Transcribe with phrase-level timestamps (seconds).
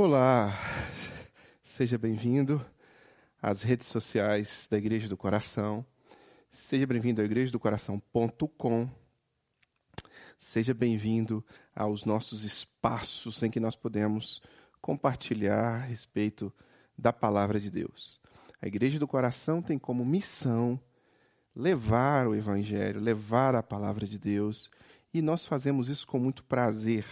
[0.00, 0.56] Olá,
[1.64, 2.64] seja bem-vindo
[3.42, 5.84] às redes sociais da Igreja do Coração.
[6.52, 8.88] Seja bem-vindo à igreja do coração.com.
[10.38, 14.40] Seja bem-vindo aos nossos espaços em que nós podemos
[14.80, 16.54] compartilhar a respeito
[16.96, 18.20] da palavra de Deus.
[18.62, 20.80] A Igreja do Coração tem como missão
[21.56, 24.70] levar o Evangelho, levar a palavra de Deus,
[25.12, 27.04] e nós fazemos isso com muito prazer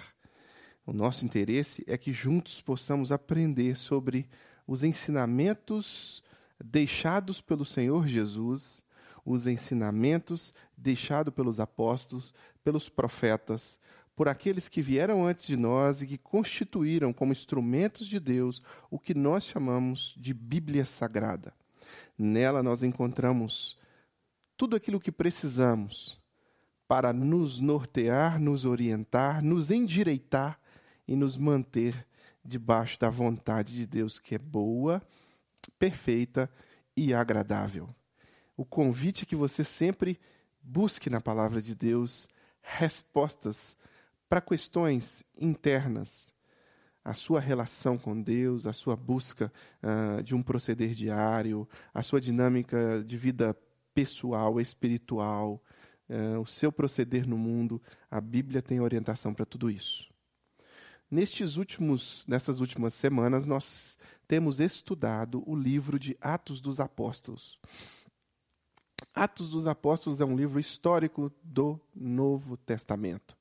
[0.87, 4.29] o nosso interesse é que juntos possamos aprender sobre
[4.67, 6.23] os ensinamentos
[6.65, 8.83] deixados pelo Senhor Jesus,
[9.25, 13.81] os ensinamentos deixados pelos apóstolos, pelos profetas,
[14.15, 18.99] por aqueles que vieram antes de nós e que constituíram como instrumentos de Deus o
[18.99, 21.53] que nós chamamos de Bíblia Sagrada.
[22.17, 23.77] Nela nós encontramos
[24.57, 26.21] tudo aquilo que precisamos
[26.87, 30.59] para nos nortear, nos orientar, nos endireitar
[31.07, 32.07] e nos manter
[32.45, 35.03] debaixo da vontade de Deus, que é boa,
[35.79, 36.51] perfeita
[36.97, 37.95] e agradável.
[38.57, 40.19] O convite é que você sempre
[40.63, 42.29] busque na palavra de Deus
[42.61, 43.77] respostas
[44.29, 46.33] para questões internas,
[47.05, 52.21] a sua relação com Deus, a sua busca uh, de um proceder diário, a sua
[52.21, 53.57] dinâmica de vida
[53.95, 55.63] pessoal, espiritual,
[56.11, 57.81] uh, o seu proceder no mundo.
[58.11, 60.13] A Bíblia tem orientação para tudo isso.
[61.11, 67.61] Nestes últimos, nessas últimas semanas, nós temos estudado o livro de Atos dos Apóstolos.
[69.15, 73.37] Atos dos Apóstolos é um livro histórico do Novo Testamento.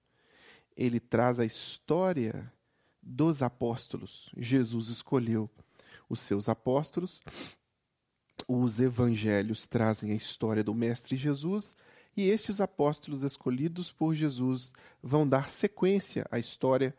[0.78, 2.52] Ele traz a história
[3.02, 4.30] dos apóstolos.
[4.38, 5.50] Jesus escolheu
[6.08, 7.22] os seus apóstolos.
[8.48, 11.76] Os evangelhos trazem a história do Mestre Jesus.
[12.16, 16.96] E estes apóstolos escolhidos por Jesus vão dar sequência à história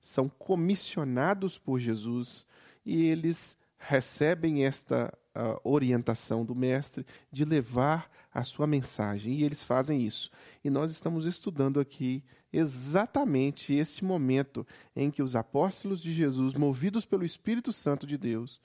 [0.00, 2.46] são comissionados por Jesus
[2.84, 9.34] e eles recebem esta uh, orientação do Mestre de levar a sua mensagem.
[9.34, 10.30] E eles fazem isso.
[10.64, 12.22] E nós estamos estudando aqui
[12.52, 14.66] exatamente esse momento
[14.96, 18.60] em que os apóstolos de Jesus, movidos pelo Espírito Santo de Deus,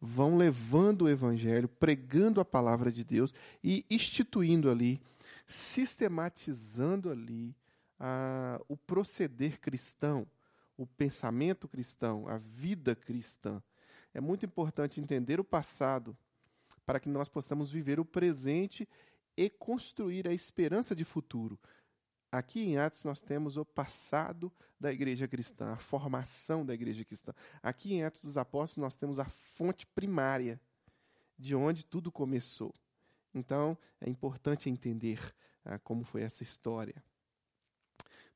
[0.00, 5.00] vão levando o Evangelho, pregando a palavra de Deus e instituindo ali,
[5.46, 7.54] sistematizando ali
[8.00, 10.26] uh, o proceder cristão
[10.76, 13.62] o pensamento cristão, a vida cristã.
[14.12, 16.16] É muito importante entender o passado
[16.84, 18.88] para que nós possamos viver o presente
[19.36, 21.58] e construir a esperança de futuro.
[22.30, 27.32] Aqui em Atos nós temos o passado da igreja cristã, a formação da igreja cristã.
[27.62, 30.60] Aqui em Atos dos Apóstolos nós temos a fonte primária
[31.38, 32.74] de onde tudo começou.
[33.34, 35.20] Então é importante entender
[35.64, 37.02] ah, como foi essa história.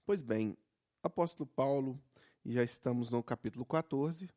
[0.04, 0.56] Pois bem,
[1.02, 2.00] apóstolo Paulo
[2.50, 4.28] já estamos no capítulo 14.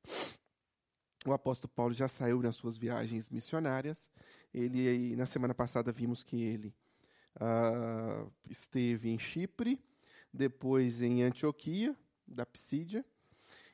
[1.25, 4.09] O apóstolo Paulo já saiu nas suas viagens missionárias.
[4.53, 6.75] Ele, na semana passada, vimos que ele
[7.37, 9.83] uh, esteve em Chipre,
[10.31, 11.95] depois em Antioquia,
[12.27, 13.03] da Psídia,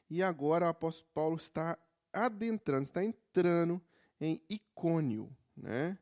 [0.09, 1.77] e agora o apóstolo Paulo está
[2.13, 3.81] adentrando, está entrando
[4.19, 5.97] em Icônio, né?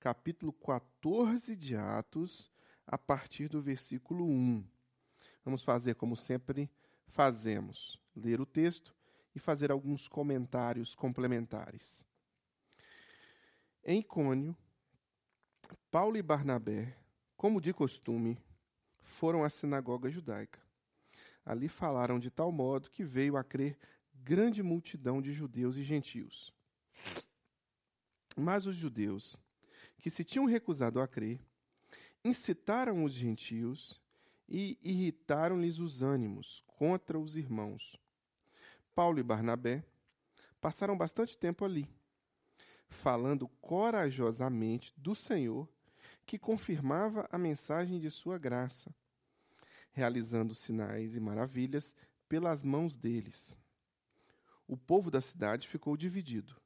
[0.00, 2.50] capítulo 14 de Atos,
[2.86, 4.64] a partir do versículo 1.
[5.44, 6.70] Vamos fazer, como sempre,
[7.12, 8.00] fazemos?
[8.16, 8.94] Ler o texto
[9.34, 12.06] e fazer alguns comentários complementares.
[13.84, 14.56] Em Icônio,
[15.90, 16.96] Paulo e Barnabé,
[17.36, 18.38] como de costume,
[19.02, 20.58] foram à sinagoga judaica.
[21.44, 23.76] Ali falaram de tal modo que veio a crer
[24.14, 26.52] grande multidão de judeus e gentios.
[28.34, 29.36] Mas os judeus,
[29.98, 31.40] que se tinham recusado a crer,
[32.24, 34.00] incitaram os gentios
[34.48, 37.96] e irritaram-lhes os ânimos contra os irmãos.
[38.92, 39.84] Paulo e Barnabé
[40.60, 41.88] passaram bastante tempo ali,
[42.88, 45.68] falando corajosamente do Senhor,
[46.26, 48.92] que confirmava a mensagem de sua graça,
[49.92, 51.94] realizando sinais e maravilhas
[52.28, 53.56] pelas mãos deles.
[54.66, 56.60] O povo da cidade ficou dividido.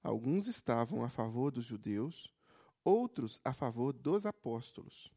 [0.00, 2.32] Alguns estavam a favor dos judeus,
[2.84, 5.15] outros a favor dos apóstolos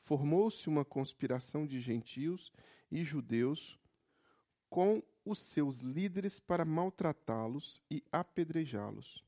[0.00, 2.52] formou-se uma conspiração de gentios
[2.90, 3.78] e judeus
[4.68, 9.24] com os seus líderes para maltratá-los e apedrejá-los.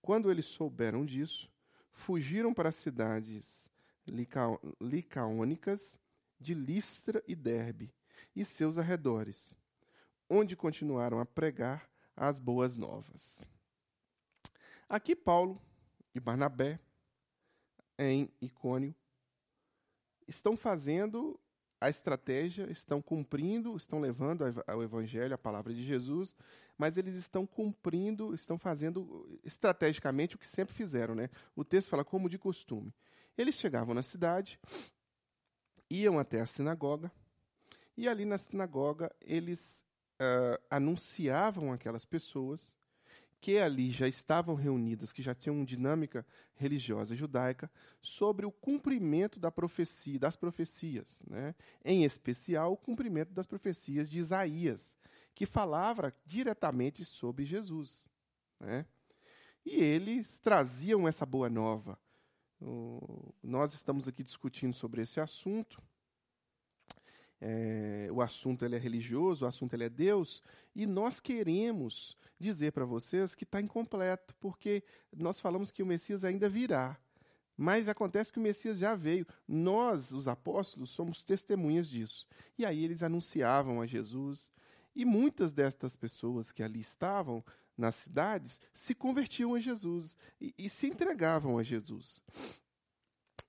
[0.00, 1.50] Quando eles souberam disso,
[1.90, 3.68] fugiram para as cidades
[4.80, 5.98] licaônicas
[6.38, 7.92] de Listra e Derbe
[8.34, 9.56] e seus arredores,
[10.28, 13.42] onde continuaram a pregar as boas novas.
[14.88, 15.60] Aqui Paulo
[16.14, 16.78] e Barnabé,
[17.98, 18.94] em Icônio,
[20.26, 21.38] estão fazendo
[21.80, 26.34] a estratégia, estão cumprindo, estão levando ao Evangelho, a palavra de Jesus,
[26.76, 31.14] mas eles estão cumprindo, estão fazendo estrategicamente o que sempre fizeram.
[31.14, 31.28] Né?
[31.54, 32.94] O texto fala como de costume.
[33.36, 34.58] Eles chegavam na cidade,
[35.90, 37.12] iam até a sinagoga,
[37.96, 39.82] e ali na sinagoga eles
[40.20, 42.76] uh, anunciavam aquelas pessoas
[43.46, 46.26] que ali já estavam reunidas, que já tinham dinâmica
[46.56, 47.70] religiosa judaica,
[48.02, 51.54] sobre o cumprimento da profecia, das profecias, né?
[51.84, 54.98] em especial o cumprimento das profecias de Isaías,
[55.32, 58.08] que falava diretamente sobre Jesus.
[58.58, 58.84] Né?
[59.64, 61.96] E eles traziam essa boa nova.
[62.60, 65.80] O, nós estamos aqui discutindo sobre esse assunto
[67.40, 70.42] é, o assunto ele é religioso, o assunto ele é Deus,
[70.74, 74.82] e nós queremos dizer para vocês que está incompleto, porque
[75.14, 76.98] nós falamos que o Messias ainda virá.
[77.56, 79.26] Mas acontece que o Messias já veio.
[79.48, 82.26] Nós, os apóstolos, somos testemunhas disso.
[82.58, 84.52] E aí eles anunciavam a Jesus.
[84.94, 87.42] E muitas destas pessoas que ali estavam,
[87.76, 92.20] nas cidades, se convertiam a Jesus e, e se entregavam a Jesus.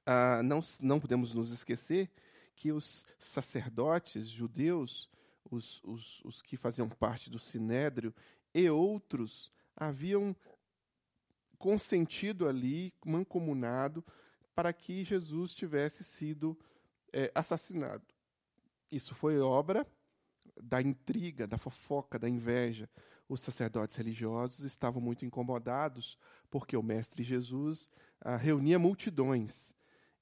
[0.06, 2.10] Ah, não, não podemos nos esquecer
[2.58, 5.10] que os sacerdotes judeus,
[5.50, 8.14] os, os, os que faziam parte do sinédrio
[8.54, 10.36] e outros haviam
[11.58, 14.04] consentido ali, mancomunado,
[14.56, 16.58] para que Jesus tivesse sido
[17.14, 18.04] é, assassinado.
[18.92, 19.86] Isso foi obra
[20.60, 22.90] da intriga, da fofoca, da inveja.
[23.30, 26.18] Os sacerdotes religiosos estavam muito incomodados
[26.50, 27.88] porque o Mestre Jesus
[28.20, 29.76] ah, reunia multidões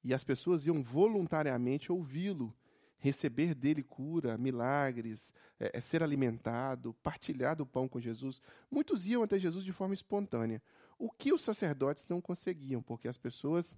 [0.06, 2.56] e as pessoas iam voluntariamente ouvi-lo,
[3.00, 8.40] receber dele cura, milagres, é, é, ser alimentado, partilhar do pão com Jesus.
[8.70, 10.62] Muitos iam até Jesus de forma espontânea,
[11.00, 13.76] o que os sacerdotes não conseguiam, porque as pessoas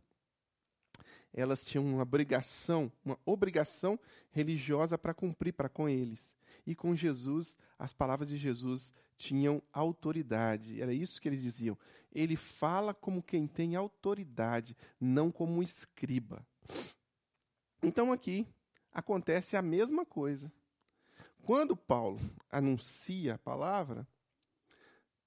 [1.33, 3.97] elas tinham uma obrigação, uma obrigação
[4.29, 6.33] religiosa para cumprir para com eles.
[6.67, 10.81] E com Jesus, as palavras de Jesus tinham autoridade.
[10.81, 11.77] Era isso que eles diziam.
[12.11, 16.45] Ele fala como quem tem autoridade, não como um escriba.
[17.81, 18.45] Então aqui
[18.93, 20.51] acontece a mesma coisa.
[21.41, 22.19] Quando Paulo
[22.51, 24.05] anuncia a palavra,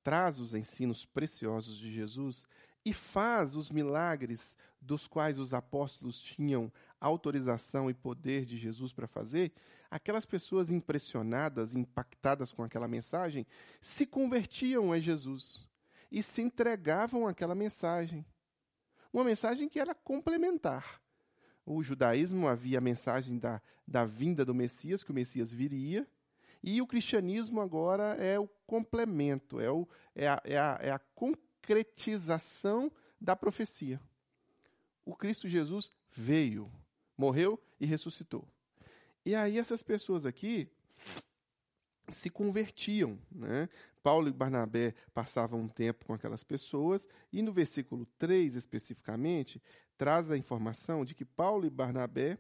[0.05, 2.45] traz os ensinos preciosos de Jesus,
[2.85, 9.07] e faz os milagres dos quais os apóstolos tinham autorização e poder de Jesus para
[9.07, 9.53] fazer,
[9.91, 13.47] aquelas pessoas impressionadas, impactadas com aquela mensagem,
[13.81, 15.69] se convertiam a Jesus
[16.11, 18.25] e se entregavam àquela mensagem.
[19.13, 21.01] Uma mensagem que era complementar.
[21.67, 26.07] O judaísmo havia a mensagem da, da vinda do Messias, que o Messias viria,
[26.63, 30.99] e o cristianismo agora é o complemento, é, o, é, a, é, a, é a
[30.99, 34.01] concretização da profecia.
[35.05, 36.71] O Cristo Jesus veio,
[37.17, 38.47] morreu e ressuscitou.
[39.25, 40.69] E aí essas pessoas aqui
[42.09, 43.19] se convertiam.
[43.31, 43.69] Né?
[44.03, 49.63] Paulo e Barnabé passavam um tempo com aquelas pessoas, e no versículo 3 especificamente,
[49.97, 52.39] traz a informação de que Paulo e Barnabé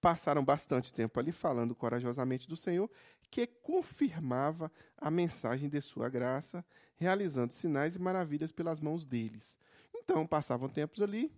[0.00, 2.90] passaram bastante tempo ali falando corajosamente do Senhor,
[3.30, 6.64] que confirmava a mensagem de sua graça,
[6.96, 9.58] realizando sinais e maravilhas pelas mãos deles.
[9.94, 11.30] Então, passavam tempos ali,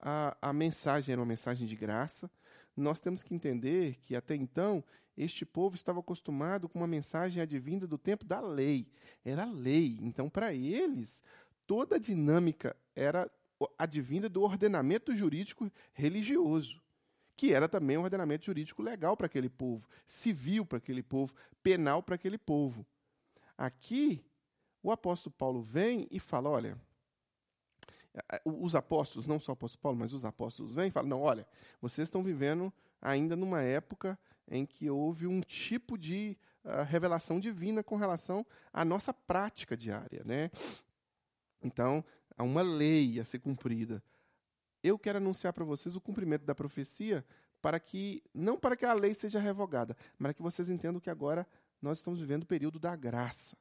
[0.00, 2.30] a, a mensagem era uma mensagem de graça.
[2.76, 4.82] Nós temos que entender que até então
[5.16, 8.88] este povo estava acostumado com uma mensagem advinda do tempo da lei.
[9.24, 9.98] Era lei.
[10.02, 11.22] Então, para eles,
[11.66, 13.30] toda a dinâmica era
[13.78, 16.82] advinda do ordenamento jurídico religioso
[17.36, 22.02] que era também um ordenamento jurídico legal para aquele povo, civil para aquele povo, penal
[22.02, 22.86] para aquele povo.
[23.56, 24.24] Aqui,
[24.82, 26.78] o apóstolo Paulo vem e fala: olha,
[28.44, 31.46] os apóstolos, não só o apóstolo Paulo, mas os apóstolos vêm e falam: não, olha,
[31.80, 34.18] vocês estão vivendo ainda numa época
[34.48, 40.22] em que houve um tipo de uh, revelação divina com relação à nossa prática diária.
[40.24, 40.50] Né?
[41.62, 42.04] Então,
[42.36, 44.02] há uma lei a ser cumprida
[44.84, 47.24] eu quero anunciar para vocês o cumprimento da profecia
[47.62, 51.08] para que não para que a lei seja revogada, mas para que vocês entendam que
[51.08, 51.46] agora
[51.80, 53.56] nós estamos vivendo o período da graça.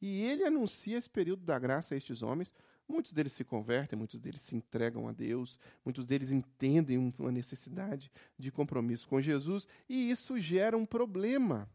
[0.00, 2.54] E ele anuncia esse período da graça a estes homens.
[2.88, 8.10] Muitos deles se convertem, muitos deles se entregam a Deus, muitos deles entendem uma necessidade
[8.38, 11.68] de compromisso com Jesus, e isso gera um problema.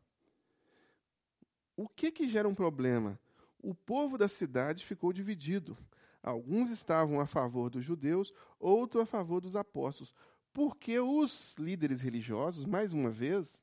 [1.78, 3.20] O que que gera um problema?
[3.60, 5.78] O povo da cidade ficou dividido.
[6.22, 10.14] Alguns estavam a favor dos judeus, outros a favor dos apóstolos,
[10.52, 13.62] porque os líderes religiosos, mais uma vez,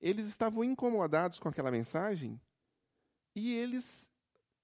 [0.00, 2.40] eles estavam incomodados com aquela mensagem
[3.34, 4.08] e eles,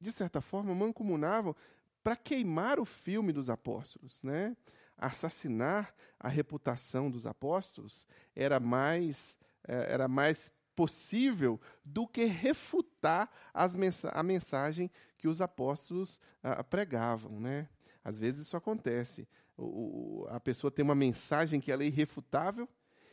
[0.01, 1.55] de certa forma, mancomunavam
[2.03, 4.57] para queimar o filme dos apóstolos, né?
[4.97, 13.31] assassinar a reputação dos apóstolos era mais, é, era mais possível do que refutar
[13.75, 17.41] mens a mensagem que os apóstolos ah, pregavam.
[17.41, 17.69] Né?
[18.05, 19.27] Às vezes isso acontece.
[19.57, 22.69] O, a pessoa tem uma mensagem que ela é irrefutável,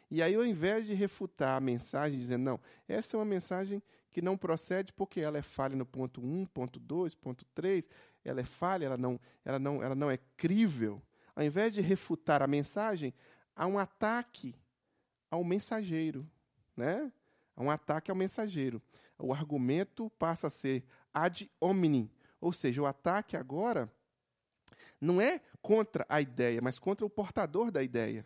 [0.10, 3.84] e aí, ao invés de refutar a mensagem, dizendo, não, essa é uma mensagem
[4.18, 7.88] que não procede porque ela é falha no ponto 1, ponto 2, ponto 3,
[8.26, 11.00] ela é falha, ela não, ela não, ela não é crível.
[11.36, 13.14] Ao invés de refutar a mensagem,
[13.56, 14.56] há um ataque
[15.30, 16.28] ao mensageiro,
[16.76, 17.12] né?
[17.56, 18.82] Há um ataque ao mensageiro.
[19.20, 20.84] O argumento passa a ser
[21.14, 22.10] ad hominem,
[22.42, 23.88] ou seja, o ataque agora
[25.00, 28.26] não é contra a ideia, mas contra o portador da ideia.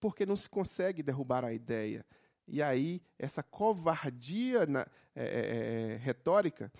[0.00, 2.06] Porque não se consegue derrubar a ideia.
[2.48, 6.72] E aí, essa covardia na, é, é, é, retórica,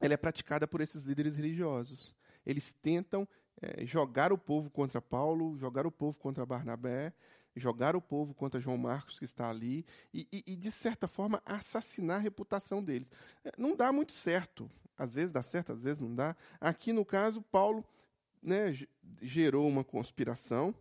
[0.00, 2.14] ela é praticada por esses líderes religiosos.
[2.44, 3.28] Eles tentam
[3.60, 7.12] é, jogar o povo contra Paulo, jogar o povo contra Barnabé,
[7.54, 11.42] jogar o povo contra João Marcos, que está ali, e, e, e, de certa forma,
[11.44, 13.08] assassinar a reputação deles.
[13.44, 14.70] É, não dá muito certo.
[14.96, 16.36] Às vezes dá certo, às vezes não dá.
[16.60, 17.84] Aqui, no caso, Paulo
[18.42, 18.72] né,
[19.20, 20.74] gerou uma conspiração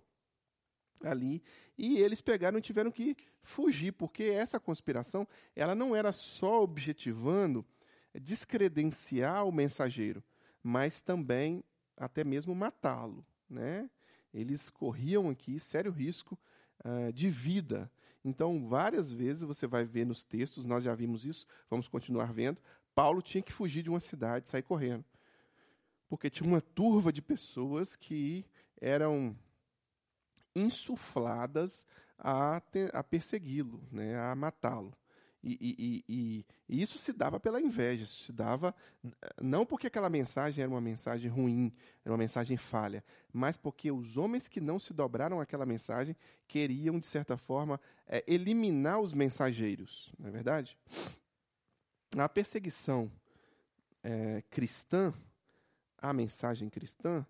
[1.04, 1.42] ali
[1.78, 7.66] e eles pegaram e tiveram que fugir, porque essa conspiração ela não era só objetivando
[8.14, 10.24] descredenciar o mensageiro,
[10.62, 11.64] mas também
[11.98, 13.26] até mesmo matá-lo.
[13.50, 13.90] Né?
[14.34, 16.38] Eles corriam aqui sério risco
[16.86, 17.92] uh, de vida.
[18.24, 22.62] Então, várias vezes você vai ver nos textos, nós já vimos isso, vamos continuar vendo.
[22.94, 25.04] Paulo tinha que fugir de uma cidade, sair correndo.
[26.08, 28.46] Porque tinha uma turva de pessoas que
[28.80, 29.36] eram
[30.56, 31.86] insufladas
[32.18, 32.62] a,
[32.94, 34.94] a persegui-lo, né, a matá-lo.
[35.44, 38.76] E, e, e, e, isso se dava pela inveja, isso se dava
[39.42, 41.74] não porque aquela mensagem era uma mensagem ruim,
[42.06, 43.04] era uma mensagem falha,
[43.34, 46.16] mas porque os homens que não se dobraram àquela mensagem
[46.48, 50.78] queriam, de certa forma, é, eliminar os mensageiros, não é verdade?
[52.16, 53.12] A perseguição
[54.04, 55.12] é, cristã,
[55.98, 57.26] a mensagem cristã,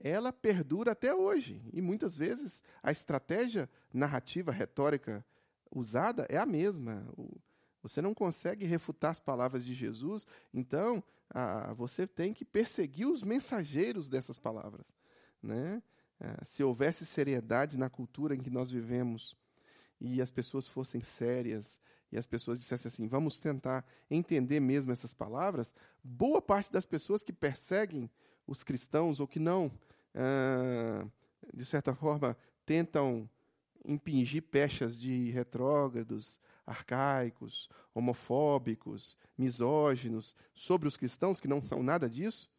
[0.00, 1.62] ela perdura até hoje.
[1.72, 5.24] E muitas vezes a estratégia narrativa, retórica
[5.70, 7.06] usada é a mesma.
[7.82, 11.02] Você não consegue refutar as palavras de Jesus, então
[11.76, 14.86] você tem que perseguir os mensageiros dessas palavras.
[15.42, 15.82] Né?
[16.20, 19.36] É, se houvesse seriedade na cultura em que nós vivemos
[20.00, 21.78] e as pessoas fossem sérias
[22.10, 27.24] e as pessoas dissessem assim, vamos tentar entender mesmo essas palavras, boa parte das pessoas
[27.24, 28.08] que perseguem
[28.46, 29.70] os cristãos ou que não,
[30.14, 31.06] ah,
[31.52, 33.28] de certa forma, tentam
[33.84, 42.50] impingir pechas de retrógrados, arcaicos, homofóbicos, misóginos sobre os cristãos, que não são nada disso,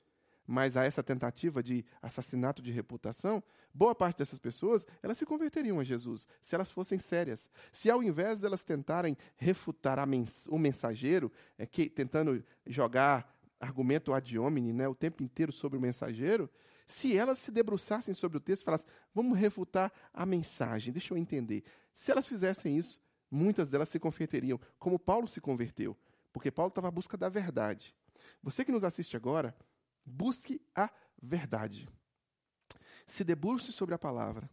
[0.48, 5.80] mas há essa tentativa de assassinato de reputação, boa parte dessas pessoas, elas se converteriam
[5.80, 7.50] a Jesus, se elas fossem sérias.
[7.72, 13.35] Se ao invés delas tentarem refutar mens o mensageiro, é, que, tentando jogar
[13.66, 16.50] argumento ad hominem né, o tempo inteiro sobre o mensageiro,
[16.88, 21.18] se elas se debruçassem sobre o texto e falassem, vamos refutar a mensagem, deixa eu
[21.18, 21.64] entender.
[21.94, 25.98] Se elas fizessem isso, muitas delas se converteriam, como Paulo se converteu,
[26.32, 27.96] porque Paulo estava à busca da verdade.
[28.42, 29.56] Você que nos assiste agora,
[30.06, 30.90] busque a
[31.22, 31.90] verdade.
[33.06, 34.50] Se debruce sobre a palavra,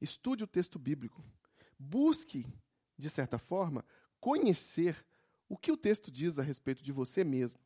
[0.00, 1.24] estude o texto bíblico,
[1.78, 2.46] busque,
[2.96, 3.84] de certa forma,
[4.20, 5.04] conhecer
[5.48, 7.58] o que o texto diz a respeito de você mesmo,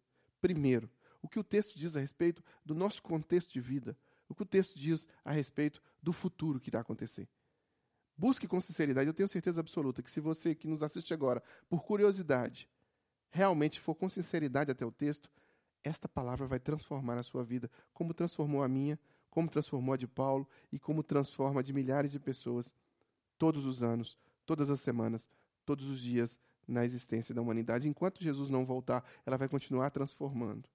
[0.44, 0.90] primeiro.
[1.22, 3.96] O que o texto diz a respeito do nosso contexto de vida,
[4.28, 7.26] o que o texto diz a respeito do futuro que irá acontecer.
[8.14, 11.82] Busque com sinceridade, eu tenho certeza absoluta que se você que nos assiste agora, por
[11.82, 12.68] curiosidade,
[13.30, 15.30] realmente for com sinceridade até o texto,
[15.82, 20.06] esta palavra vai transformar a sua vida, como transformou a minha, como transformou a de
[20.06, 22.70] Paulo e como transforma a de milhares de pessoas
[23.38, 25.26] todos os anos, todas as semanas,
[25.64, 27.88] todos os dias na existência da humanidade.
[27.88, 30.68] Enquanto Jesus não voltar, ela vai continuar transformando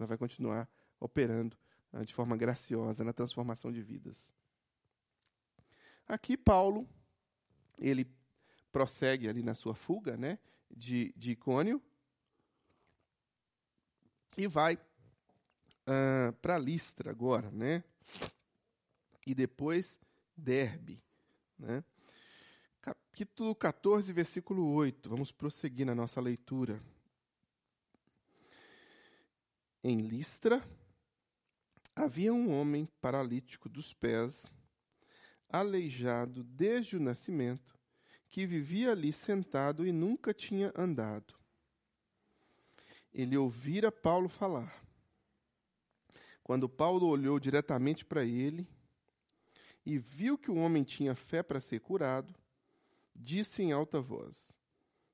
[0.00, 0.68] ela vai continuar
[0.98, 1.56] operando
[1.92, 4.32] uh, de forma graciosa na transformação de vidas.
[6.08, 6.88] Aqui Paulo,
[7.78, 8.10] ele
[8.72, 10.38] prossegue ali na sua fuga, né,
[10.70, 11.82] de, de Icônio,
[14.36, 17.84] e vai uh, para Listra agora, né,
[19.26, 20.00] e depois
[20.36, 21.02] Derbe,
[21.58, 21.84] né.
[23.12, 25.10] Capítulo 14, versículo 8.
[25.10, 26.80] Vamos prosseguir na nossa leitura
[29.82, 30.62] em Listra,
[31.94, 34.54] havia um homem paralítico dos pés,
[35.48, 37.78] aleijado desde o nascimento,
[38.30, 41.34] que vivia ali sentado e nunca tinha andado.
[43.12, 44.82] Ele ouvira Paulo falar.
[46.42, 48.66] Quando Paulo olhou diretamente para ele,
[49.84, 52.34] e viu que o homem tinha fé para ser curado,
[53.20, 54.54] disse em alta voz: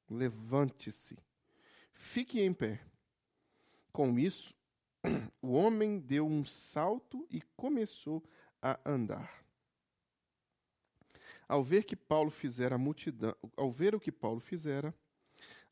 [0.08, 1.18] Levante-se,
[1.92, 2.80] fique em pé.
[3.92, 4.54] Com isso,
[5.42, 8.22] o homem deu um salto e começou
[8.62, 9.44] a andar.
[11.48, 14.94] Ao ver que Paulo fizera a multidão, ao ver o que Paulo fizera,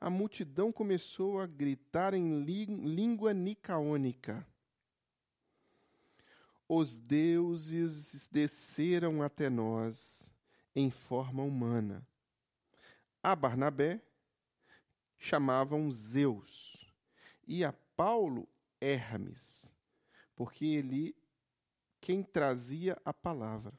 [0.00, 4.46] a multidão começou a gritar em língua nicaônica.
[6.68, 10.30] Os deuses desceram até nós
[10.74, 12.06] em forma humana.
[13.26, 14.02] A Barnabé
[15.16, 16.92] chamavam Zeus
[17.46, 18.46] e a Paulo
[18.78, 19.72] Hermes,
[20.36, 21.16] porque ele
[22.02, 23.72] quem trazia a palavra.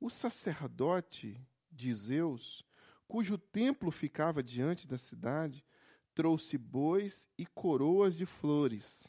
[0.00, 1.40] O sacerdote
[1.70, 2.64] de Zeus,
[3.06, 5.64] cujo templo ficava diante da cidade,
[6.12, 9.06] trouxe bois e coroas de flores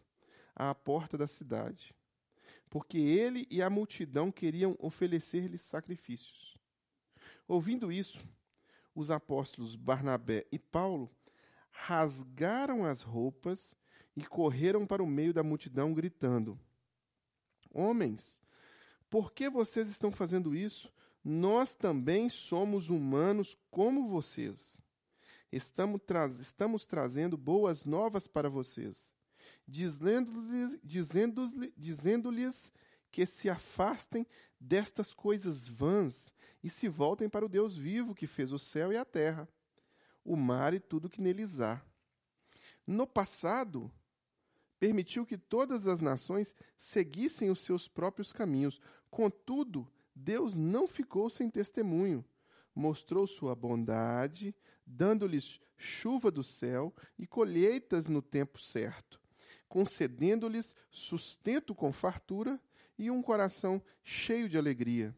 [0.55, 1.95] à porta da cidade,
[2.69, 6.55] porque ele e a multidão queriam oferecer-lhe sacrifícios.
[7.47, 8.23] Ouvindo isso,
[8.95, 11.09] os apóstolos Barnabé e Paulo
[11.71, 13.75] rasgaram as roupas
[14.15, 16.59] e correram para o meio da multidão, gritando:
[17.71, 18.39] Homens,
[19.09, 20.91] por que vocês estão fazendo isso?
[21.23, 24.81] Nós também somos humanos como vocês.
[25.51, 29.11] Estamos, tra estamos trazendo boas novas para vocês,
[29.67, 31.45] dizendo-lhes dizendo
[31.77, 32.31] dizendo
[33.11, 34.25] que se afastem
[34.59, 36.33] destas coisas vãs
[36.63, 39.47] e se voltem para o Deus vivo que fez o céu e a terra,
[40.23, 41.81] o mar e tudo que neles há.
[42.87, 43.91] No passado,
[44.79, 48.81] permitiu que todas as nações seguissem os seus próprios caminhos.
[49.09, 52.23] Contudo, Deus não ficou sem testemunho.
[52.75, 54.55] Mostrou sua bondade,
[54.85, 59.21] dando-lhes chuva do céu e colheitas no tempo certo,
[59.67, 62.59] concedendo-lhes sustento com fartura
[62.97, 65.15] e um coração cheio de alegria.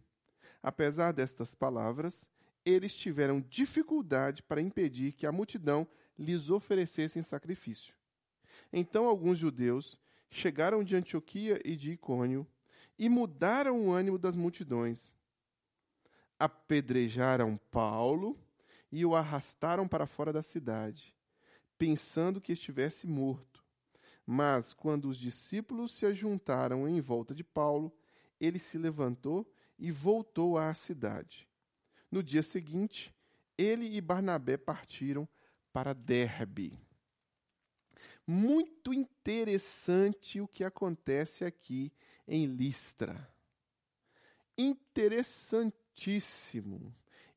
[0.66, 2.28] Apesar destas palavras,
[2.66, 7.94] eles tiveram dificuldade para impedir que a multidão lhes oferecessem sacrifício.
[8.74, 9.96] Então alguns judeus
[10.28, 12.48] chegaram de Antioquia e de Icônio
[12.98, 15.14] e mudaram o ânimo das multidões.
[16.40, 18.36] Apedrejaram Paulo
[18.92, 21.16] e o arrastaram para fora da cidade,
[21.78, 23.64] pensando que estivesse morto.
[24.26, 27.96] Mas quando os discípulos se ajuntaram em volta de Paulo,
[28.42, 31.48] ele se levantou e voltou à cidade.
[32.12, 33.14] No dia seguinte,
[33.58, 35.26] ele e Barnabé partiram
[35.72, 36.78] para Derbe.
[38.28, 41.94] Muito interessante o que acontece aqui
[42.28, 43.32] em Listra.
[44.58, 46.92] Interessantíssimo.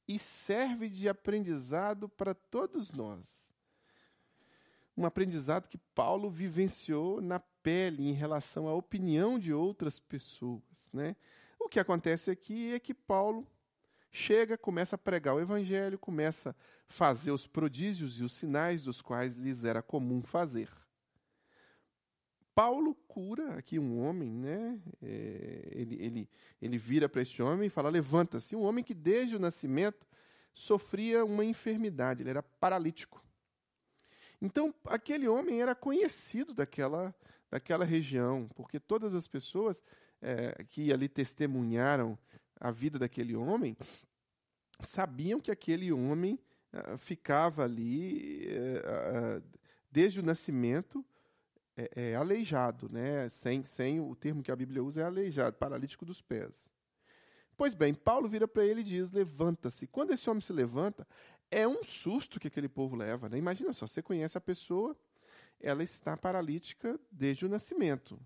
[0.06, 3.52] E serve de aprendizado para todos nós.
[4.96, 10.90] Um aprendizado que Paulo vivenciou na pele em relação à opinião de outras pessoas.
[10.92, 11.14] Né?
[11.68, 13.46] O que acontece aqui é que Paulo
[14.10, 16.54] chega, começa a pregar o evangelho, começa a
[16.86, 20.70] fazer os prodígios e os sinais dos quais lhes era comum fazer.
[22.54, 24.80] Paulo cura aqui um homem, né?
[25.02, 26.30] É, ele, ele,
[26.62, 28.56] ele vira para este homem e fala: Levanta-se.
[28.56, 30.06] Um homem que desde o nascimento
[30.54, 33.22] sofria uma enfermidade, ele era paralítico.
[34.40, 37.14] Então, aquele homem era conhecido daquela,
[37.50, 39.82] daquela região, porque todas as pessoas
[40.20, 42.18] é, que ali testemunharam
[42.60, 43.76] a vida daquele homem,
[44.80, 46.38] sabiam que aquele homem
[46.72, 49.58] uh, ficava ali uh, uh,
[49.90, 51.04] desde o nascimento
[51.76, 53.28] é, é, aleijado, né?
[53.28, 56.68] sem, sem o termo que a Bíblia usa é aleijado, paralítico dos pés.
[57.56, 59.86] Pois bem, Paulo vira para ele e diz: levanta-se.
[59.86, 61.06] Quando esse homem se levanta,
[61.50, 63.28] é um susto que aquele povo leva.
[63.28, 63.38] Né?
[63.38, 64.96] Imagina só, você conhece a pessoa,
[65.60, 68.20] ela está paralítica desde o nascimento.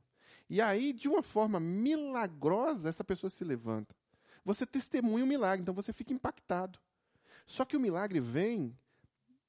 [0.52, 3.96] E aí, de uma forma milagrosa, essa pessoa se levanta.
[4.44, 6.78] Você testemunha o milagre, então você fica impactado.
[7.46, 8.76] Só que o milagre vem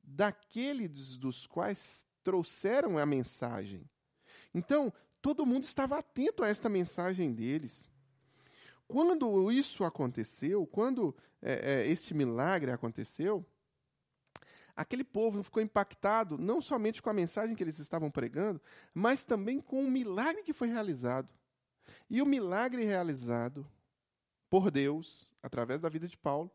[0.02, 3.84] daqueles dos quais trouxeram a mensagem.
[4.54, 7.86] Então, todo mundo estava atento a esta mensagem deles.
[8.88, 13.46] Quando isso aconteceu, quando é, é, esse milagre aconteceu,
[14.76, 18.62] aquele povo ficou impactado não somente com a mensagem que eles estavam pregando,
[18.94, 21.30] mas também com o milagre que foi realizado.
[22.10, 23.68] E o milagre realizado
[24.50, 26.52] por Deus, através da vida de Paulo,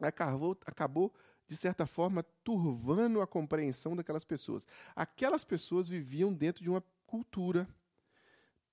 [0.00, 1.14] acabou, acabou
[1.46, 4.66] de certa forma, turvando a compreensão daquelas pessoas.
[4.96, 7.68] Aquelas pessoas viviam dentro de uma cultura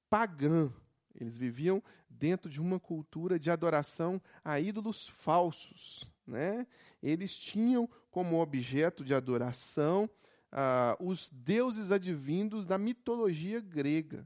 [0.09, 0.71] pagã.
[1.13, 6.10] Eles viviam dentro de uma cultura de adoração a ídolos falsos.
[6.31, 6.65] Né?
[7.03, 10.09] Eles tinham como objeto de adoração
[10.51, 14.25] uh, os deuses advindos da mitologia grega.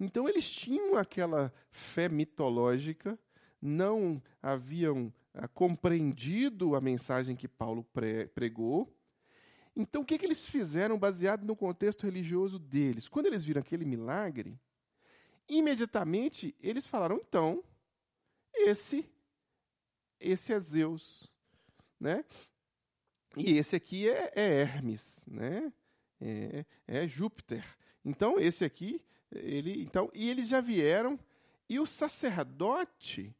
[0.00, 3.18] Então eles tinham aquela fé mitológica,
[3.60, 7.86] não haviam ah, compreendido a mensagem que Paulo
[8.34, 8.90] pregou.
[9.74, 13.08] Então o que, que eles fizeram baseado no contexto religioso deles?
[13.08, 14.58] Quando eles viram aquele milagre,
[15.46, 17.62] imediatamente eles falaram: então,
[18.54, 19.08] esse,
[20.20, 21.30] esse é Zeus,
[21.98, 22.24] né?
[23.36, 25.72] E esse aqui é, é Hermes, né?
[26.20, 27.64] É, é Júpiter.
[28.04, 31.18] Então esse aqui, ele, então e eles já vieram
[31.68, 33.34] e o sacerdote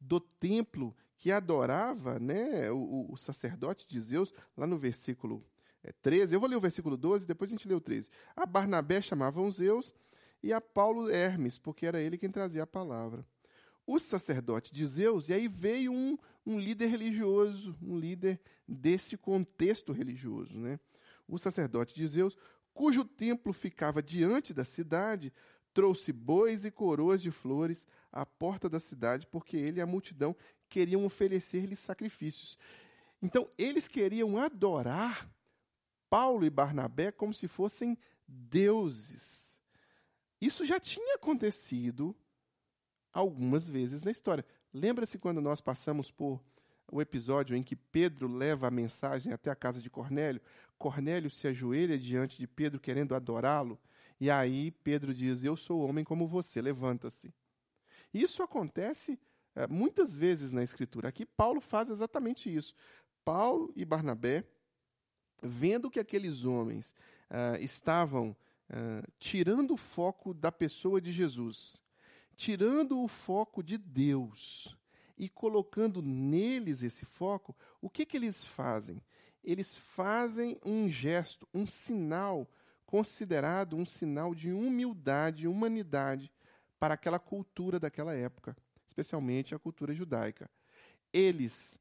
[0.00, 5.44] do templo que adorava, né, o, o sacerdote de Zeus, lá no versículo
[6.02, 8.10] 13, é, eu vou ler o versículo 12, depois a gente lê o 13.
[8.34, 9.94] A Barnabé chamavam Zeus
[10.42, 13.24] e a Paulo Hermes, porque era ele quem trazia a palavra.
[13.86, 16.16] O sacerdote de Zeus, e aí veio um,
[16.46, 20.58] um líder religioso, um líder desse contexto religioso.
[20.58, 20.78] Né?
[21.26, 22.36] O sacerdote de Zeus,
[22.72, 25.32] cujo templo ficava diante da cidade,
[25.74, 30.36] trouxe bois e coroas de flores à porta da cidade, porque ele e a multidão
[30.68, 32.58] queriam oferecer-lhe sacrifícios.
[33.20, 35.30] Então, eles queriam adorar
[36.08, 39.56] Paulo e Barnabé como se fossem deuses.
[40.40, 42.16] Isso já tinha acontecido
[43.12, 44.44] algumas vezes na história.
[44.72, 46.40] Lembra-se quando nós passamos por
[46.90, 50.40] o episódio em que Pedro leva a mensagem até a casa de Cornélio?
[50.78, 53.78] Cornélio se ajoelha diante de Pedro querendo adorá-lo,
[54.20, 57.32] e aí Pedro diz: Eu sou homem como você, levanta-se.
[58.12, 59.18] Isso acontece
[59.54, 61.08] é, muitas vezes na Escritura.
[61.08, 62.74] Aqui Paulo faz exatamente isso.
[63.24, 64.44] Paulo e Barnabé,
[65.42, 66.94] vendo que aqueles homens
[67.30, 68.30] uh, estavam
[68.70, 71.81] uh, tirando o foco da pessoa de Jesus,
[72.36, 74.76] tirando o foco de Deus
[75.16, 79.02] e colocando neles esse foco, o que, que eles fazem?
[79.42, 82.48] Eles fazem um gesto, um sinal
[82.92, 86.30] considerado um sinal de humildade humanidade
[86.78, 88.54] para aquela cultura daquela época,
[88.86, 90.50] especialmente a cultura judaica.
[91.10, 91.78] Eles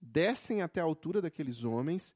[0.00, 2.14] descem até a altura daqueles homens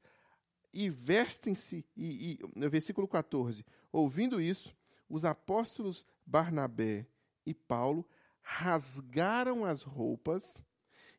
[0.73, 4.75] e vestem-se, e, e, no versículo 14, ouvindo isso,
[5.07, 7.05] os apóstolos Barnabé
[7.45, 8.05] e Paulo
[8.41, 10.61] rasgaram as roupas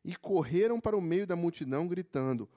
[0.03, 2.47] e correram para o meio da multidão, gritando: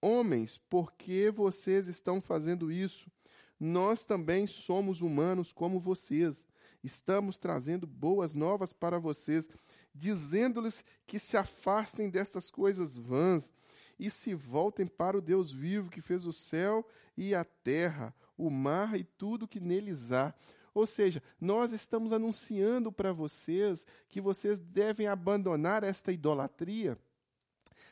[0.00, 3.10] Homens, por que vocês estão fazendo isso?
[3.58, 6.46] Nós também somos humanos como vocês.
[6.82, 9.48] Estamos trazendo boas novas para vocês,
[9.94, 13.52] dizendo-lhes que se afastem destas coisas vãs
[13.98, 16.84] e se voltem para o Deus vivo que fez o céu
[17.16, 20.34] e a terra, o mar e tudo que neles há
[20.74, 26.98] ou seja, nós estamos anunciando para vocês que vocês devem abandonar esta idolatria,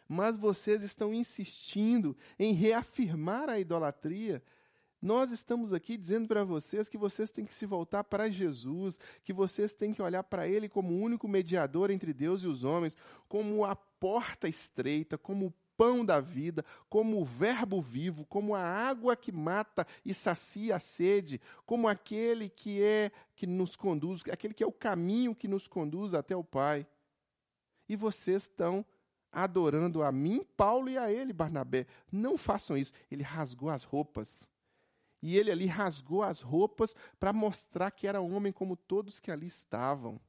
[0.08, 4.42] mas vocês estão insistindo em reafirmar a idolatria.
[5.00, 9.32] Nós estamos aqui dizendo para vocês que vocês têm que se voltar para Jesus, que
[9.32, 12.96] vocês têm que olhar para Ele como o único mediador entre Deus e os homens,
[13.28, 18.60] como a porta estreita, como o pão da vida, como o Verbo vivo, como a
[18.60, 24.52] água que mata e sacia a sede, como aquele que é que nos conduz, aquele
[24.52, 26.86] que é o caminho que nos conduz até o Pai.
[27.88, 28.84] E vocês estão
[29.32, 31.86] adorando a mim, Paulo e a ele, Barnabé.
[32.12, 32.92] Não façam isso.
[33.10, 34.50] Ele rasgou as roupas.
[35.22, 39.46] E ele ali rasgou as roupas para mostrar que era homem como todos que ali
[39.46, 40.20] estavam.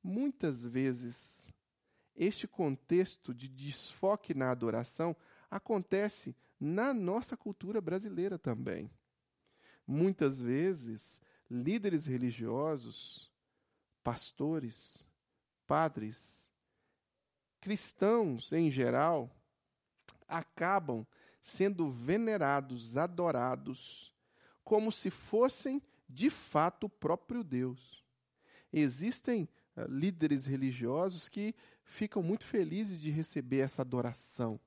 [0.00, 1.41] Muitas vezes
[2.14, 5.16] este contexto de desfoque na adoração
[5.50, 8.90] acontece na nossa cultura brasileira também.
[9.86, 11.20] Muitas vezes,
[11.50, 13.32] líderes religiosos,
[14.02, 15.08] pastores,
[15.66, 16.48] padres,
[17.60, 19.30] cristãos em geral,
[20.28, 21.06] acabam
[21.40, 24.14] sendo venerados, adorados,
[24.62, 28.04] como se fossem de fato o próprio Deus.
[28.72, 31.54] Existem uh, líderes religiosos que
[31.92, 34.58] ficam muito felizes de receber essa adoração,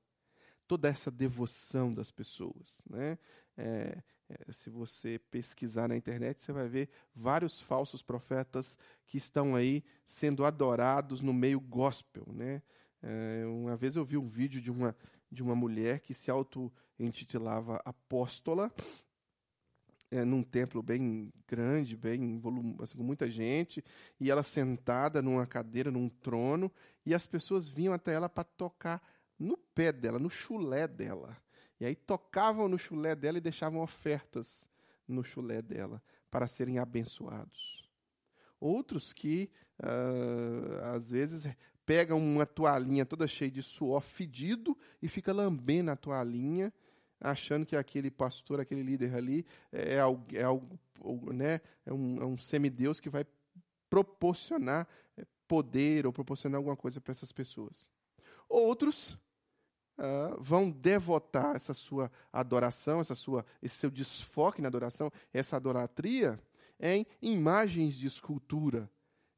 [0.66, 2.80] toda essa devoção das pessoas.
[2.88, 3.18] Né?
[3.56, 9.54] É, é, se você pesquisar na internet, você vai ver vários falsos profetas que estão
[9.54, 12.24] aí sendo adorados no meio gospel.
[12.32, 12.62] Né?
[13.02, 14.96] É, uma vez eu vi um vídeo de uma,
[15.30, 18.72] de uma mulher que se auto-intitulava apóstola,
[20.10, 22.40] é, num templo bem grande, bem
[22.80, 23.84] assim, com muita gente,
[24.20, 26.70] e ela sentada numa cadeira, num trono,
[27.04, 29.02] e as pessoas vinham até ela para tocar
[29.38, 31.36] no pé dela, no chulé dela.
[31.78, 34.68] E aí tocavam no chulé dela e deixavam ofertas
[35.06, 37.86] no chulé dela para serem abençoados.
[38.58, 41.46] Outros que, uh, às vezes,
[41.84, 46.72] pegam uma toalhinha toda cheia de suor fedido e fica lambendo a toalhinha
[47.20, 52.26] achando que aquele pastor, aquele líder ali é, é, é ou, né, é, um, é
[52.26, 53.24] um semideus que vai
[53.88, 57.88] proporcionar é, poder ou proporcionar alguma coisa para essas pessoas.
[58.48, 59.18] Outros
[59.98, 66.40] uh, vão devotar essa sua adoração, essa sua, esse seu desfoque na adoração, essa idolatria
[66.78, 68.90] em imagens de escultura,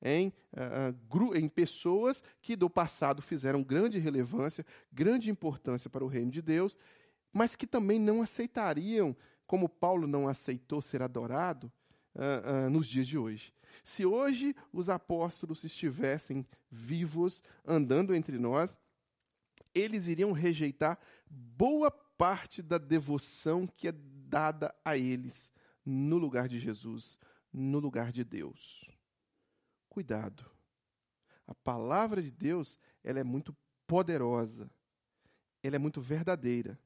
[0.02, 6.30] em, uh, em pessoas que do passado fizeram grande relevância, grande importância para o reino
[6.30, 6.76] de Deus,
[7.32, 11.72] mas que também não aceitariam, como Paulo não aceitou ser adorado,
[12.14, 13.52] uh, uh, nos dias de hoje.
[13.84, 18.78] Se hoje os apóstolos estivessem vivos, andando entre nós,
[19.74, 20.98] eles iriam rejeitar
[21.30, 25.52] boa parte da devoção que é dada a eles
[25.84, 27.18] no lugar de Jesus,
[27.52, 28.98] no lugar de Deus
[29.98, 30.48] cuidado.
[31.44, 33.52] A palavra de Deus, ela é muito
[33.84, 34.70] poderosa.
[35.60, 36.78] Ela é muito verdadeira.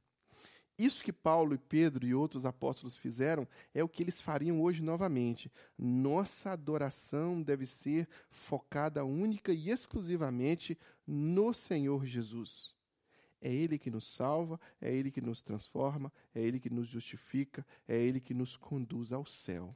[0.83, 4.83] Isso que Paulo e Pedro e outros apóstolos fizeram é o que eles fariam hoje
[4.83, 5.49] novamente.
[5.79, 12.75] Nossa adoração deve ser focada única e exclusivamente no Senhor Jesus.
[13.41, 17.65] É Ele que nos salva, é Ele que nos transforma, é Ele que nos justifica,
[17.87, 19.73] é Ele que nos conduz ao céu.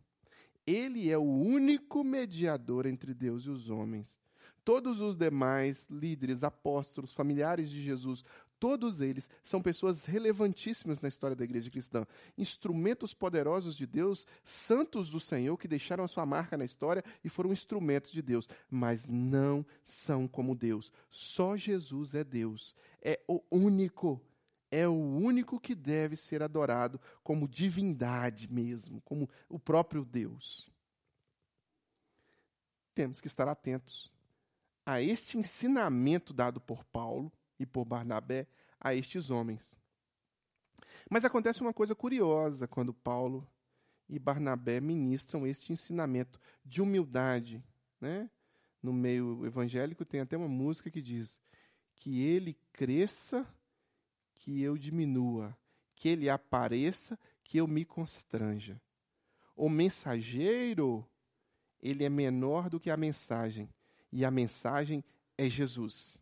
[0.67, 4.19] Ele é o único mediador entre Deus e os homens.
[4.65, 8.25] Todos os demais líderes, apóstolos, familiares de Jesus,
[8.59, 12.07] todos eles são pessoas relevantíssimas na história da igreja cristã.
[12.37, 17.29] Instrumentos poderosos de Deus, santos do Senhor, que deixaram a sua marca na história e
[17.29, 18.49] foram instrumentos de Deus.
[18.71, 20.93] Mas não são como Deus.
[21.11, 22.75] Só Jesus é Deus.
[23.03, 24.21] É o único
[24.69, 30.69] é o único que deve ser adorado como divindade mesmo, como o próprio Deus.
[32.93, 34.13] Temos que estar atentos
[34.85, 38.47] a este ensinamento dado por Paulo e por Barnabé
[38.81, 39.79] a estes homens.
[41.11, 43.47] Mas acontece uma coisa curiosa quando Paulo
[44.09, 47.63] e Barnabé ministram este ensinamento de humildade.
[48.01, 48.31] Né?
[48.83, 51.41] No meio evangélico tem até uma música que diz
[51.97, 53.47] que ele cresça
[54.35, 55.57] que eu diminua,
[55.95, 58.81] que ele apareça, que eu me constranja.
[59.57, 61.09] O mensageiro,
[61.81, 63.69] ele é menor do que a mensagem,
[64.13, 65.03] e a mensagem
[65.39, 66.21] é Jesus.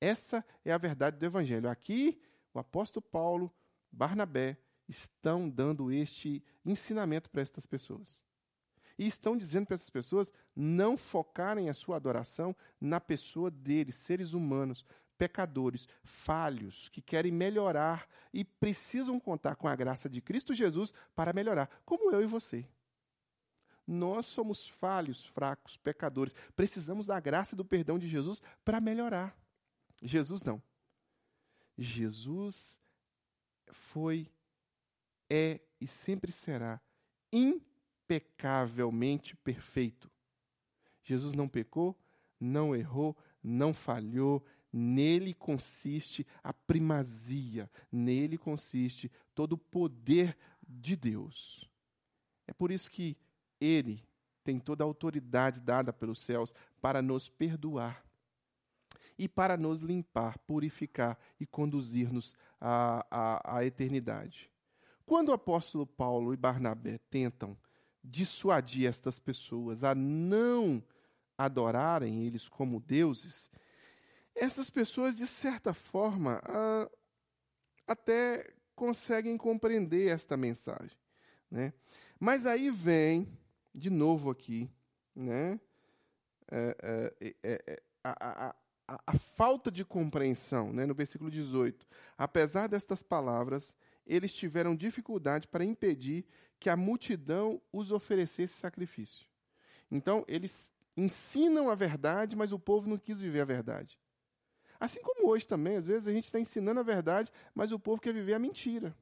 [0.00, 1.68] Essa é a verdade do evangelho.
[1.68, 2.20] Aqui,
[2.52, 3.52] o apóstolo Paulo,
[3.90, 8.24] Barnabé, estão dando este ensinamento para estas pessoas.
[8.98, 14.32] E estão dizendo para essas pessoas não focarem a sua adoração na pessoa deles, seres
[14.32, 14.84] humanos,
[15.18, 21.32] pecadores, falhos, que querem melhorar e precisam contar com a graça de Cristo Jesus para
[21.32, 22.66] melhorar, como eu e você.
[23.86, 26.34] Nós somos falhos, fracos, pecadores.
[26.56, 29.36] Precisamos da graça e do perdão de Jesus para melhorar.
[30.02, 30.62] Jesus não.
[31.76, 32.80] Jesus
[33.70, 34.30] foi,
[35.28, 36.80] é e sempre será
[37.32, 40.10] impecavelmente perfeito.
[41.02, 41.98] Jesus não pecou,
[42.40, 44.44] não errou, não falhou,
[44.78, 50.36] Nele consiste a primazia, nele consiste todo o poder
[50.68, 51.66] de Deus.
[52.46, 53.16] É por isso que
[53.58, 54.06] ele
[54.44, 58.05] tem toda a autoridade dada pelos céus para nos perdoar
[59.18, 64.50] e para nos limpar, purificar e conduzir-nos à, à, à eternidade.
[65.04, 67.56] Quando o apóstolo Paulo e Barnabé tentam
[68.02, 70.82] dissuadir estas pessoas a não
[71.38, 73.50] adorarem eles como deuses,
[74.34, 76.90] essas pessoas, de certa forma, ah,
[77.86, 80.96] até conseguem compreender esta mensagem.
[81.50, 81.72] Né?
[82.18, 83.26] Mas aí vem,
[83.74, 84.70] de novo aqui,
[85.14, 85.58] né?
[86.48, 88.54] É, é, é, é a, a,
[88.86, 90.86] a, a, falta de compreensão, né?
[90.86, 91.86] no versículo 18.
[92.16, 93.74] Apesar destas palavras,
[94.06, 96.24] eles tiveram dificuldade para impedir
[96.58, 99.26] que a multidão os oferecesse sacrifício.
[99.90, 103.98] Então, eles ensinam a verdade, mas o povo não quis viver a verdade.
[104.78, 108.00] Assim como hoje também, às vezes a gente está ensinando a verdade, mas o povo
[108.00, 108.96] quer viver a mentira.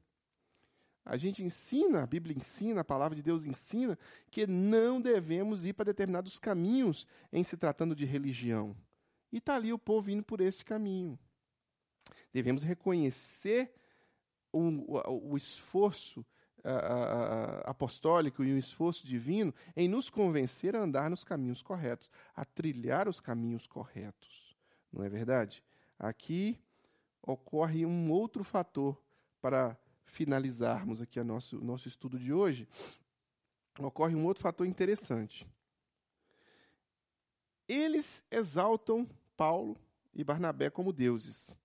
[1.03, 3.97] A gente ensina, a Bíblia ensina, a palavra de Deus ensina,
[4.31, 8.75] que não devemos ir para determinados caminhos em se tratando de religião.
[9.31, 11.17] E está ali o povo indo por esse caminho.
[12.33, 13.73] Devemos reconhecer
[14.51, 16.25] o, o, o esforço
[17.63, 23.07] apostólico e um esforço divino em nos convencer a andar nos caminhos corretos, a trilhar
[23.07, 24.45] os caminhos corretos
[24.95, 25.61] não é verdade?
[25.99, 26.57] Aqui
[27.21, 28.97] ocorre um outro fator
[29.41, 32.67] para finalizarmos aqui o nosso, nosso estudo de hoje.
[33.77, 35.45] Ocorre um outro fator interessante.
[37.67, 39.77] Eles exaltam Paulo
[40.13, 41.57] e Barnabé como deuses.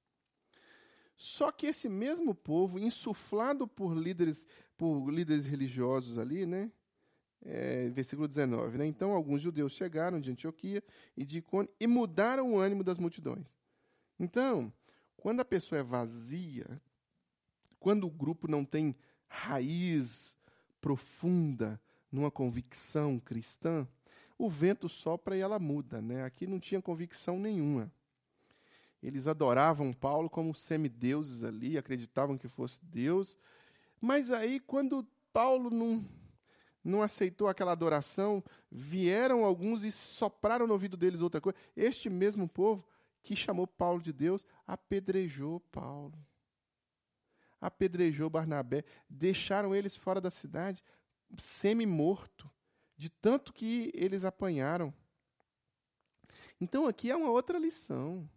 [1.17, 6.73] Só que esse mesmo povo, insuflado por líderes, por líderes religiosos ali, né,
[7.43, 8.79] é, versículo 19.
[8.79, 8.87] Né?
[8.87, 10.83] Então, alguns judeus chegaram de Antioquia
[11.17, 11.45] e de
[11.79, 13.55] e mudaram o ânimo das multidões.
[14.19, 14.73] Então,
[15.17, 16.81] quando a pessoa é vazia,
[17.79, 18.95] quando o grupo não tem
[19.29, 20.35] raiz
[20.81, 23.87] profunda numa convicção cristã,
[24.41, 26.01] o vento sopra e ela muda.
[26.01, 26.25] Né?
[26.25, 27.93] Aqui não tinha convicção nenhuma.
[29.03, 33.39] Eles adoravam Paulo como semideuses ali, acreditavam que fosse Deus.
[34.01, 36.03] Mas aí, quando Paulo não,
[36.83, 41.59] não aceitou aquela adoração, vieram alguns e sopraram no ouvido deles outra coisa.
[41.77, 42.83] Este mesmo povo
[43.23, 46.19] que chamou Paulo de Deus apedrejou Paulo.
[47.61, 50.83] Apedrejou Barnabé, deixaram eles fora da cidade,
[51.37, 52.51] semi-morto,
[53.01, 54.93] de tanto que eles apanharam.
[56.61, 58.29] Então aqui é uma outra lição.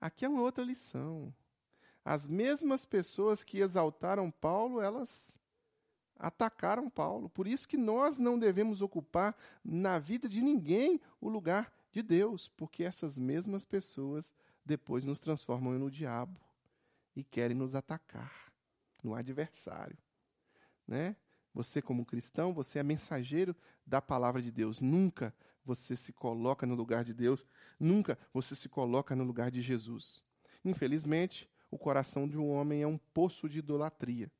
[0.00, 1.30] Aqui é uma outra lição.
[2.02, 5.36] As mesmas pessoas que exaltaram Paulo, elas
[6.18, 7.28] atacaram Paulo.
[7.28, 12.48] Por isso que nós não devemos ocupar na vida de ninguém o lugar de Deus,
[12.48, 14.32] porque essas mesmas pessoas
[14.64, 16.40] depois nos transformam no diabo
[17.14, 18.50] e querem nos atacar,
[19.04, 19.98] no adversário,
[20.88, 21.14] né?
[21.52, 24.80] Você como cristão, você é mensageiro da palavra de Deus.
[24.80, 25.34] Nunca
[25.64, 27.44] você se coloca no lugar de Deus,
[27.78, 30.22] nunca você se coloca no lugar de Jesus.
[30.64, 34.30] Infelizmente, o coração de um homem é um poço de idolatria.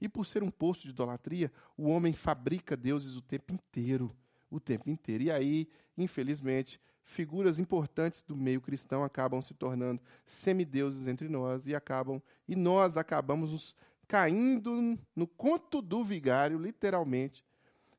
[0.00, 4.14] E por ser um poço de idolatria, o homem fabrica deuses o tempo inteiro,
[4.50, 5.24] o tempo inteiro.
[5.24, 11.74] E aí, infelizmente, figuras importantes do meio cristão acabam se tornando semideuses entre nós e
[11.74, 13.74] acabam e nós acabamos
[14.08, 17.44] caindo no conto do vigário, literalmente,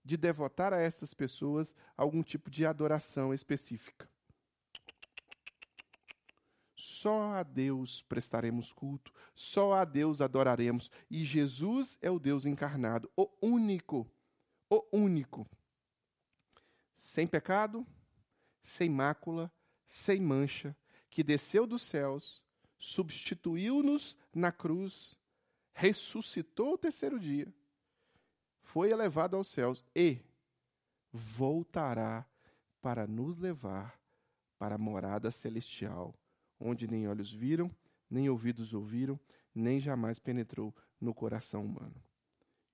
[0.03, 4.09] de devotar a essas pessoas algum tipo de adoração específica.
[6.75, 13.11] Só a Deus prestaremos culto, só a Deus adoraremos, e Jesus é o Deus encarnado,
[13.15, 14.09] o único,
[14.69, 15.47] o único.
[16.93, 17.85] Sem pecado,
[18.63, 19.51] sem mácula,
[19.85, 20.75] sem mancha,
[21.09, 22.41] que desceu dos céus,
[22.77, 25.18] substituiu-nos na cruz,
[25.79, 27.47] ressuscitou o terceiro dia,
[28.61, 30.19] foi elevado aos céus e
[31.09, 32.27] voltará
[32.81, 33.97] para nos levar
[34.57, 36.13] para a morada celestial
[36.59, 37.73] onde nem olhos viram,
[38.09, 39.17] nem ouvidos ouviram,
[39.55, 41.95] nem jamais penetrou no coração humano.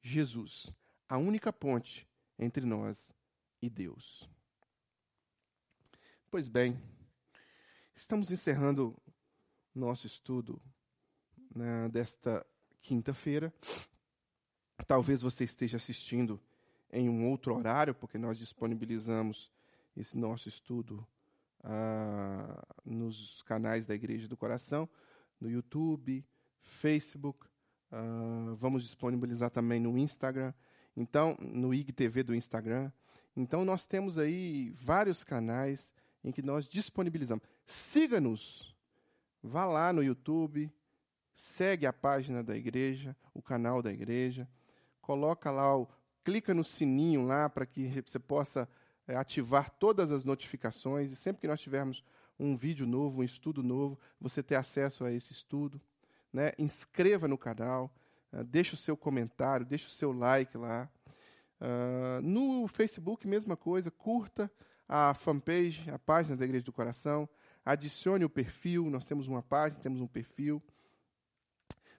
[0.01, 0.73] Jesus,
[1.07, 2.07] a única ponte
[2.39, 3.13] entre nós
[3.61, 4.27] e Deus.
[6.31, 6.81] Pois bem,
[7.95, 8.99] estamos encerrando
[9.75, 10.59] nosso estudo
[11.55, 12.43] né, desta
[12.85, 13.51] quinta-feira.
[14.85, 16.39] Talvez você esteja assistindo
[16.91, 19.51] em um outro horário, porque nós disponibilizamos
[19.97, 21.05] esse nosso estudo
[21.63, 24.87] ah, nos canais da Igreja do Coração,
[25.41, 26.23] no YouTube,
[26.61, 27.47] Facebook.
[27.91, 30.53] Ah, vamos disponibilizar também no Instagram,
[30.95, 32.91] então no IGTV do Instagram.
[33.35, 35.91] Então nós temos aí vários canais
[36.23, 37.43] em que nós disponibilizamos.
[37.65, 38.75] Siga-nos.
[39.41, 40.71] Vá lá no YouTube,
[41.35, 44.47] segue a página da igreja, o canal da igreja,
[45.01, 45.87] coloca lá o
[46.23, 48.67] clica no sininho lá para que você possa
[49.07, 52.03] é, ativar todas as notificações e sempre que nós tivermos
[52.39, 55.79] um vídeo novo, um estudo novo, você ter acesso a esse estudo.
[56.33, 56.51] Né?
[56.57, 57.93] Inscreva no canal,
[58.33, 60.89] uh, deixe o seu comentário, deixe o seu like lá.
[61.61, 64.51] Uh, no Facebook, mesma coisa, curta
[64.87, 67.29] a fanpage, a página da Igreja do Coração,
[67.63, 70.61] adicione o perfil, nós temos uma página, temos um perfil.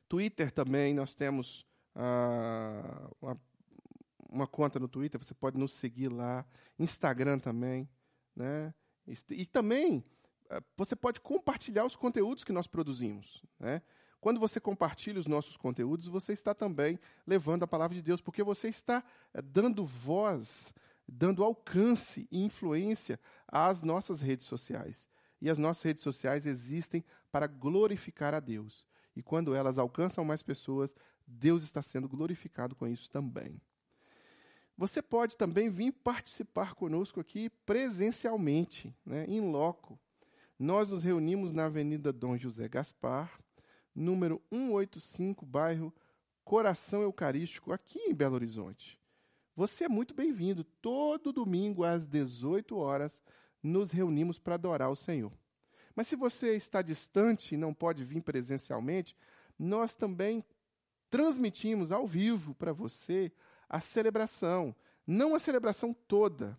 [0.08, 3.38] Twitter também, nós temos uh, uma
[4.36, 6.44] uma conta no Twitter, você pode nos seguir lá,
[6.78, 7.88] Instagram também,
[8.34, 8.72] né?
[9.30, 10.04] E também
[10.50, 13.82] eh, você pode compartilhar os conteúdos que nós produzimos, né?
[14.20, 18.42] Quando você compartilha os nossos conteúdos, você está também levando a palavra de Deus, porque
[18.42, 20.72] você está eh, dando voz,
[21.06, 25.08] dando alcance e influência às nossas redes sociais.
[25.40, 28.88] E as nossas redes sociais existem para glorificar a Deus.
[29.16, 30.94] E quando elas alcançam mais pessoas,
[31.26, 33.60] Deus está sendo glorificado com isso também.
[34.76, 39.98] Você pode também vir participar conosco aqui presencialmente, né, em loco.
[40.58, 43.40] Nós nos reunimos na Avenida Dom José Gaspar,
[43.94, 45.94] número 185, bairro
[46.44, 49.00] Coração Eucarístico, aqui em Belo Horizonte.
[49.56, 50.62] Você é muito bem-vindo.
[50.62, 53.22] Todo domingo às 18 horas
[53.62, 55.32] nos reunimos para adorar o Senhor.
[55.96, 59.16] Mas se você está distante e não pode vir presencialmente,
[59.58, 60.44] nós também
[61.10, 63.32] transmitimos ao vivo para você
[63.68, 64.76] a celebração,
[65.06, 66.56] não a celebração toda,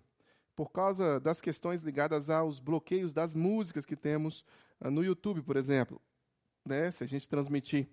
[0.55, 4.43] por causa das questões ligadas aos bloqueios das músicas que temos
[4.81, 6.01] uh, no YouTube, por exemplo.
[6.65, 6.89] Né?
[6.89, 7.87] Se a gente transmitir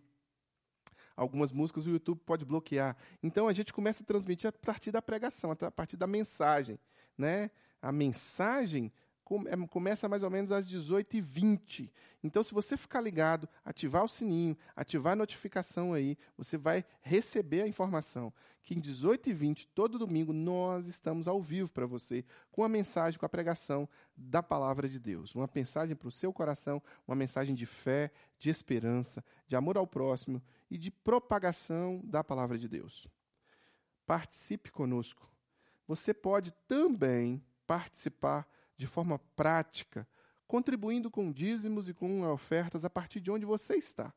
[1.17, 2.97] Algumas músicas o YouTube pode bloquear.
[3.23, 6.79] Então a gente começa a transmitir a partir da pregação, a partir da mensagem.
[7.17, 7.51] Né?
[7.81, 8.93] A mensagem
[9.25, 11.91] começa mais ou menos às 18h20.
[12.23, 17.63] Então, se você ficar ligado, ativar o sininho, ativar a notificação aí, você vai receber
[17.63, 18.33] a informação
[18.65, 23.27] que em 18h20, todo domingo, nós estamos ao vivo para você, com a mensagem, com
[23.27, 25.35] a pregação da palavra de Deus.
[25.35, 29.87] Uma mensagem para o seu coração, uma mensagem de fé, de esperança, de amor ao
[29.87, 33.07] próximo e de propagação da palavra de Deus.
[34.07, 35.31] Participe conosco.
[35.87, 40.07] Você pode também participar de forma prática,
[40.47, 44.13] contribuindo com dízimos e com ofertas a partir de onde você está.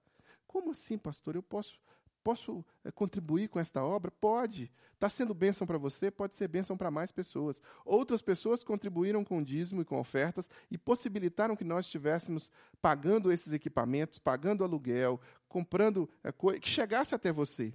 [0.45, 1.36] Como assim, pastor?
[1.36, 1.80] Eu posso
[2.28, 4.12] posso eh, contribuir com esta obra?
[4.12, 4.70] Pode.
[4.93, 6.12] Está sendo bênção para você?
[6.12, 7.62] Pode ser bênção para mais pessoas.
[7.86, 12.51] Outras pessoas contribuíram com dízimo e com ofertas e possibilitaram que nós estivéssemos
[12.82, 16.30] pagando esses equipamentos, pagando aluguel, comprando é,
[16.60, 17.74] que chegasse até você.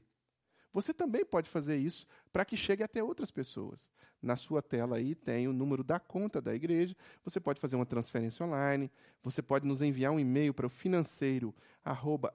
[0.73, 3.89] Você também pode fazer isso para que chegue até outras pessoas.
[4.21, 6.97] Na sua tela aí tem o número da conta da igreja.
[7.25, 8.91] Você pode fazer uma transferência online.
[9.23, 11.55] Você pode nos enviar um e-mail para o financeiro
[11.85, 12.33] arroba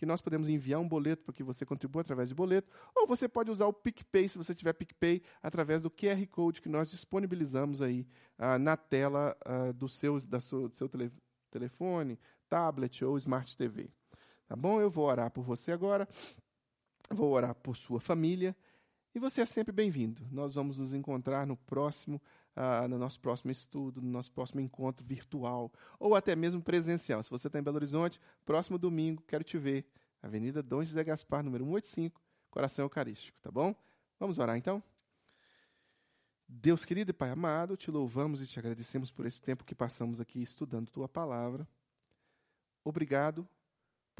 [0.00, 3.28] que nós podemos enviar um boleto para que você contribua através de boleto, ou você
[3.28, 7.82] pode usar o PicPay, se você tiver PicPay, através do QR Code que nós disponibilizamos
[7.82, 8.06] aí
[8.38, 11.12] ah, na tela ah, do, seu, da do seu tele,
[11.50, 12.18] telefone,
[12.48, 13.90] tablet ou Smart TV.
[14.50, 14.80] Tá bom?
[14.80, 16.08] Eu vou orar por você agora.
[17.08, 18.56] Vou orar por sua família.
[19.14, 20.26] E você é sempre bem-vindo.
[20.28, 22.20] Nós vamos nos encontrar no próximo,
[22.56, 25.70] uh, no nosso próximo estudo, no nosso próximo encontro virtual,
[26.00, 27.22] ou até mesmo presencial.
[27.22, 29.86] Se você está em Belo Horizonte, próximo domingo, quero te ver.
[30.20, 32.20] Avenida Dom José Gaspar, número 185,
[32.50, 33.72] Coração Eucarístico, tá bom?
[34.18, 34.82] Vamos orar então?
[36.48, 40.20] Deus querido e Pai amado, te louvamos e te agradecemos por esse tempo que passamos
[40.20, 41.68] aqui estudando tua palavra.
[42.82, 43.48] Obrigado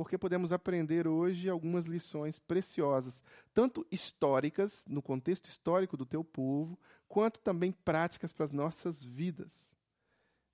[0.00, 3.22] porque podemos aprender hoje algumas lições preciosas,
[3.52, 9.70] tanto históricas, no contexto histórico do teu povo, quanto também práticas para as nossas vidas.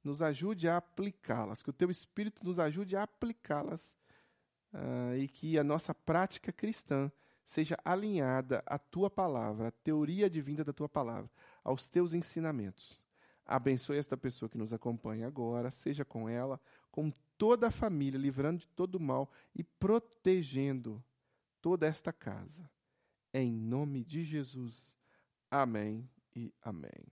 [0.02, 3.94] Nos ajude a aplicá-las, que o teu Espírito nos ajude a aplicá-las
[4.74, 7.08] uh, e que a nossa prática cristã
[7.44, 11.30] seja alinhada à tua palavra, à teoria divina da tua palavra,
[11.62, 13.00] aos teus ensinamentos.
[13.46, 18.60] Abençoe esta pessoa que nos acompanha agora, seja com ela, com toda a família, livrando
[18.60, 21.02] de todo mal e protegendo
[21.62, 22.70] toda esta casa.
[23.32, 24.98] Em nome de Jesus.
[25.50, 27.06] Amém e amém.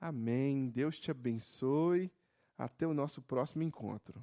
[0.00, 0.68] Amém.
[0.68, 2.10] Deus te abençoe.
[2.58, 4.20] Até o nosso próximo encontro.